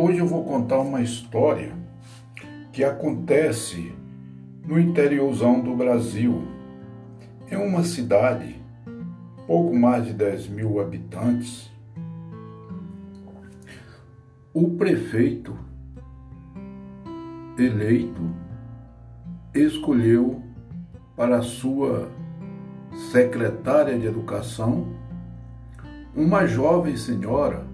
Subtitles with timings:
[0.00, 1.72] Hoje eu vou contar uma história
[2.70, 3.92] que acontece
[4.64, 6.46] no interiorzão do Brasil,
[7.50, 8.62] em uma cidade,
[9.44, 11.68] pouco mais de 10 mil habitantes.
[14.54, 15.58] O prefeito
[17.58, 18.22] eleito
[19.52, 20.40] escolheu
[21.16, 22.08] para sua
[23.10, 24.86] secretária de educação
[26.14, 27.66] uma jovem senhora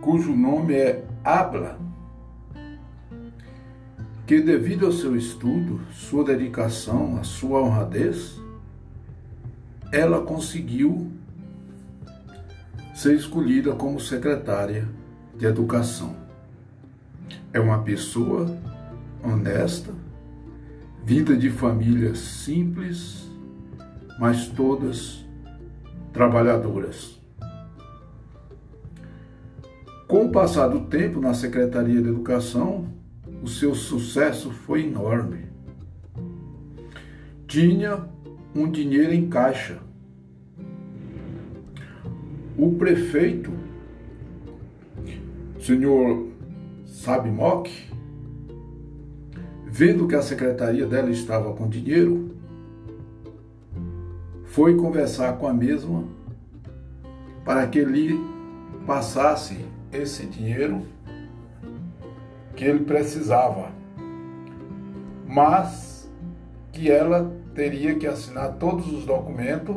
[0.00, 1.78] cujo nome é Abla,
[4.26, 8.40] que devido ao seu estudo, sua dedicação, a sua honradez,
[9.92, 11.10] ela conseguiu
[12.94, 14.88] ser escolhida como secretária
[15.36, 16.14] de educação.
[17.52, 18.56] É uma pessoa
[19.22, 19.92] honesta,
[21.04, 23.28] vida de família simples,
[24.18, 25.24] mas todas
[26.12, 27.19] trabalhadoras.
[30.10, 32.84] Com o passar do tempo na Secretaria de Educação,
[33.44, 35.46] o seu sucesso foi enorme.
[37.46, 38.08] Tinha
[38.52, 39.78] um dinheiro em caixa.
[42.58, 43.52] O prefeito,
[45.60, 46.26] senhor
[46.84, 47.70] Sabimok,
[49.64, 52.34] vendo que a secretaria dela estava com dinheiro,
[54.42, 56.02] foi conversar com a mesma
[57.44, 58.18] para que lhe
[58.84, 59.56] passasse
[59.92, 60.86] esse dinheiro
[62.54, 63.70] que ele precisava,
[65.26, 66.08] mas
[66.72, 69.76] que ela teria que assinar todos os documentos,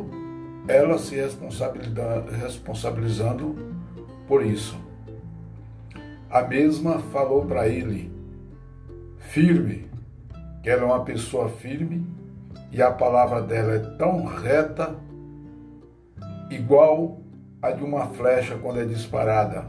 [0.68, 3.56] ela se responsabilizando
[4.26, 4.76] por isso.
[6.30, 8.10] A mesma falou para ele,
[9.18, 9.88] firme,
[10.62, 12.06] que ela é uma pessoa firme
[12.72, 14.96] e a palavra dela é tão reta,
[16.50, 17.20] igual
[17.60, 19.66] a de uma flecha quando é disparada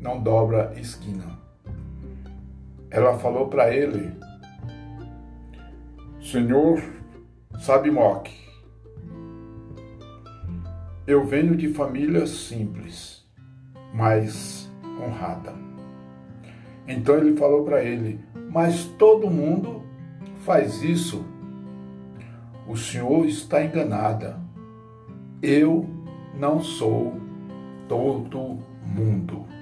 [0.00, 1.38] não dobra esquina.
[2.90, 4.12] Ela falou para ele:
[6.20, 6.82] Senhor
[7.58, 8.30] Sabimok,
[11.06, 13.26] eu venho de família simples,
[13.92, 15.54] mas honrada.
[16.86, 19.82] Então ele falou para ele: Mas todo mundo
[20.44, 21.24] faz isso.
[22.66, 24.38] O senhor está enganada.
[25.42, 25.88] Eu
[26.34, 27.16] não sou
[27.88, 29.57] todo mundo.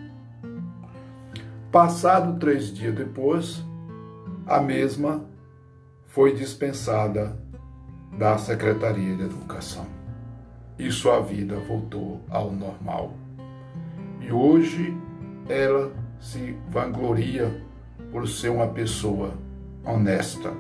[1.76, 3.62] Passado três dias depois,
[4.47, 5.26] a mesma
[6.06, 7.38] foi dispensada
[8.19, 9.87] da Secretaria de Educação
[10.78, 13.12] e sua vida voltou ao normal.
[14.22, 14.97] E hoje
[15.50, 17.62] ela se vangloria
[18.10, 19.34] por ser uma pessoa
[19.84, 20.54] honesta